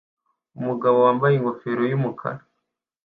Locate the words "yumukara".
1.91-2.41